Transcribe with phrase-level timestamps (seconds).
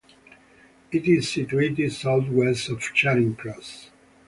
[0.91, 3.91] It is situated southwest of Charing Cross.